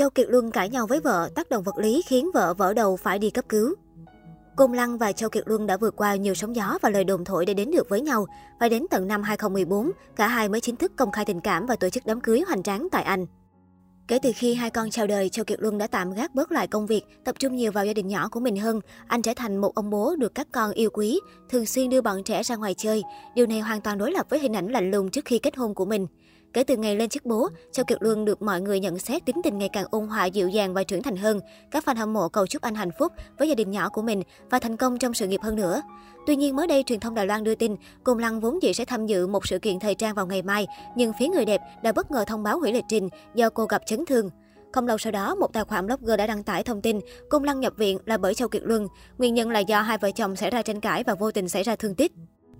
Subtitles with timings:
[0.00, 2.96] Châu Kiệt Luân cãi nhau với vợ, tác động vật lý khiến vợ vỡ đầu
[2.96, 3.74] phải đi cấp cứu.
[4.56, 7.24] Cung Lăng và Châu Kiệt Luân đã vượt qua nhiều sóng gió và lời đồn
[7.24, 8.26] thổi để đến được với nhau.
[8.60, 11.76] Và đến tận năm 2014, cả hai mới chính thức công khai tình cảm và
[11.76, 13.26] tổ chức đám cưới hoành tráng tại Anh.
[14.08, 16.66] Kể từ khi hai con chào đời, Châu Kiệt Luân đã tạm gác bớt lại
[16.66, 18.80] công việc, tập trung nhiều vào gia đình nhỏ của mình hơn.
[19.06, 21.20] Anh trở thành một ông bố được các con yêu quý,
[21.50, 23.02] thường xuyên đưa bọn trẻ ra ngoài chơi.
[23.34, 25.74] Điều này hoàn toàn đối lập với hình ảnh lạnh lùng trước khi kết hôn
[25.74, 26.06] của mình.
[26.52, 29.36] Kể từ ngày lên chức bố, Châu Kiệt Luân được mọi người nhận xét tính
[29.44, 31.40] tình ngày càng ôn hòa, dịu dàng và trưởng thành hơn.
[31.70, 34.22] Các fan hâm mộ cầu chúc anh hạnh phúc với gia đình nhỏ của mình
[34.50, 35.82] và thành công trong sự nghiệp hơn nữa.
[36.26, 38.84] Tuy nhiên mới đây truyền thông Đài Loan đưa tin, Cung Lăng vốn dĩ sẽ
[38.84, 40.66] tham dự một sự kiện thời trang vào ngày mai,
[40.96, 43.82] nhưng phía người đẹp đã bất ngờ thông báo hủy lịch trình do cô gặp
[43.86, 44.30] chấn thương.
[44.72, 47.60] Không lâu sau đó, một tài khoản blogger đã đăng tải thông tin Cung Lăng
[47.60, 48.86] nhập viện là bởi Châu Kiệt Luân.
[49.18, 51.62] Nguyên nhân là do hai vợ chồng xảy ra tranh cãi và vô tình xảy
[51.62, 52.12] ra thương tích.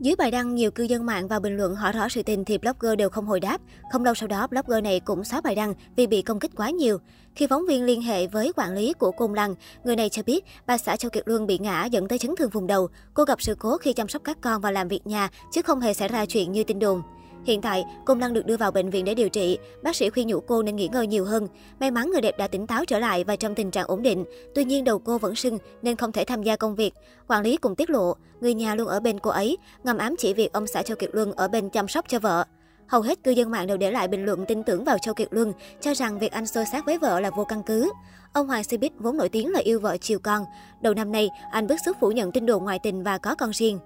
[0.00, 2.58] Dưới bài đăng, nhiều cư dân mạng vào bình luận hỏi rõ sự tình thì
[2.58, 3.60] blogger đều không hồi đáp.
[3.92, 6.70] Không lâu sau đó, blogger này cũng xóa bài đăng vì bị công kích quá
[6.70, 6.98] nhiều.
[7.34, 10.44] Khi phóng viên liên hệ với quản lý của Côn Lăng, người này cho biết
[10.66, 12.88] bà xã Châu Kiệt Luân bị ngã dẫn tới chấn thương vùng đầu.
[13.14, 15.80] Cô gặp sự cố khi chăm sóc các con và làm việc nhà, chứ không
[15.80, 17.02] hề xảy ra chuyện như tin đồn.
[17.44, 19.58] Hiện tại, Cung Lăng được đưa vào bệnh viện để điều trị.
[19.82, 21.48] Bác sĩ khuyên nhủ cô nên nghỉ ngơi nhiều hơn.
[21.80, 24.24] May mắn người đẹp đã tỉnh táo trở lại và trong tình trạng ổn định.
[24.54, 26.94] Tuy nhiên đầu cô vẫn sưng nên không thể tham gia công việc.
[27.28, 30.34] Quản lý cũng tiết lộ, người nhà luôn ở bên cô ấy, ngầm ám chỉ
[30.34, 32.44] việc ông xã Châu Kiệt Luân ở bên chăm sóc cho vợ.
[32.86, 35.28] Hầu hết cư dân mạng đều để lại bình luận tin tưởng vào Châu Kiệt
[35.30, 37.90] Luân, cho rằng việc anh xô sát với vợ là vô căn cứ.
[38.32, 40.44] Ông Hoàng Cbiz vốn nổi tiếng là yêu vợ chiều con.
[40.82, 43.50] Đầu năm nay, anh bức xúc phủ nhận tin đồn ngoại tình và có con
[43.50, 43.78] riêng.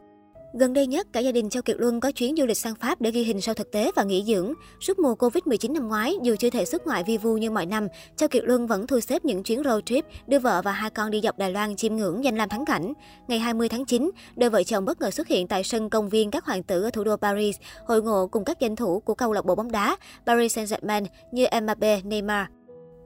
[0.55, 3.01] Gần đây nhất, cả gia đình Châu Kiệt Luân có chuyến du lịch sang Pháp
[3.01, 4.53] để ghi hình sau thực tế và nghỉ dưỡng.
[4.81, 7.89] Suốt mùa Covid-19 năm ngoái, dù chưa thể xuất ngoại vi vu như mọi năm,
[8.17, 11.11] Châu Kiệt Luân vẫn thu xếp những chuyến road trip đưa vợ và hai con
[11.11, 12.93] đi dọc Đài Loan chiêm ngưỡng danh lam thắng cảnh.
[13.29, 16.31] Ngày 20 tháng 9, đôi vợ chồng bất ngờ xuất hiện tại sân công viên
[16.31, 17.57] các hoàng tử ở thủ đô Paris,
[17.87, 21.47] hội ngộ cùng các danh thủ của câu lạc bộ bóng đá Paris Saint-Germain như
[21.63, 22.47] Mbappé, Neymar.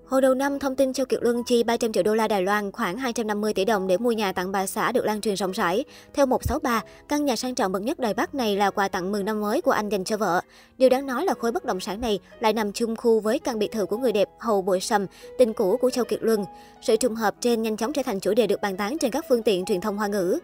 [0.08, 2.72] Hồi đầu năm, thông tin Châu Kiệt Luân chi 300 triệu đô la Đài Loan,
[2.72, 5.84] khoảng 250 tỷ đồng để mua nhà tặng bà xã được lan truyền rộng rãi.
[6.14, 9.24] Theo 163, căn nhà sang trọng bậc nhất Đài Bắc này là quà tặng mừng
[9.24, 10.40] năm mới của anh dành cho vợ.
[10.78, 13.58] Điều đáng nói là khối bất động sản này lại nằm chung khu với căn
[13.58, 15.06] biệt thự của người đẹp Hầu Bội Sầm,
[15.38, 16.44] tình cũ của Châu Kiệt Luân.
[16.82, 19.24] Sự trùng hợp trên nhanh chóng trở thành chủ đề được bàn tán trên các
[19.28, 20.38] phương tiện truyền thông hoa ngữ.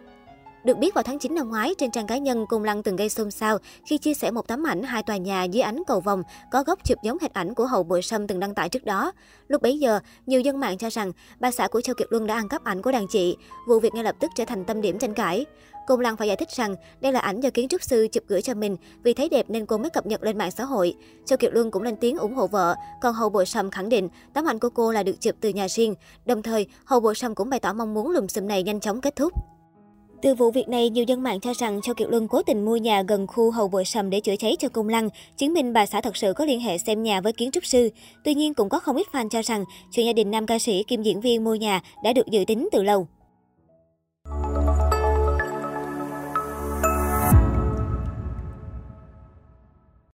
[0.65, 3.09] Được biết vào tháng 9 năm ngoái, trên trang cá nhân, Cung Lăng từng gây
[3.09, 6.23] xôn xao khi chia sẻ một tấm ảnh hai tòa nhà dưới ánh cầu vòng
[6.53, 9.13] có góc chụp giống hệt ảnh của hậu bội sâm từng đăng tải trước đó.
[9.49, 12.35] Lúc bấy giờ, nhiều dân mạng cho rằng bà xã của Châu Kiệt Luân đã
[12.35, 13.37] ăn cắp ảnh của đàn chị.
[13.69, 15.47] Vụ việc ngay lập tức trở thành tâm điểm tranh cãi.
[15.87, 18.43] Cung Lăng phải giải thích rằng đây là ảnh do kiến trúc sư chụp gửi
[18.43, 20.95] cho mình vì thấy đẹp nên cô mới cập nhật lên mạng xã hội.
[21.27, 24.09] Châu Kiệt Luân cũng lên tiếng ủng hộ vợ, còn Hậu Bội Sâm khẳng định
[24.35, 25.95] tấm ảnh của cô là được chụp từ nhà riêng.
[26.27, 29.01] Đồng thời, Hậu Bội Sâm cũng bày tỏ mong muốn lùm xùm này nhanh chóng
[29.01, 29.33] kết thúc.
[30.23, 32.77] Từ vụ việc này, nhiều dân mạng cho rằng Châu Kiệt Luân cố tình mua
[32.77, 35.87] nhà gần khu hầu bội sầm để chữa cháy cho cung lăng, chứng minh bà
[35.87, 37.89] xã thật sự có liên hệ xem nhà với kiến trúc sư.
[38.25, 40.83] Tuy nhiên, cũng có không ít fan cho rằng chuyện gia đình nam ca sĩ
[40.83, 43.07] kim diễn viên mua nhà đã được dự tính từ lâu.